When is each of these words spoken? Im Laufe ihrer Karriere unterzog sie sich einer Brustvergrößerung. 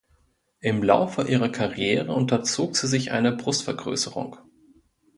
Im 0.61 0.81
Laufe 0.81 1.21
ihrer 1.29 1.49
Karriere 1.49 2.11
unterzog 2.11 2.75
sie 2.75 2.87
sich 2.87 3.11
einer 3.11 3.33
Brustvergrößerung. 3.33 4.35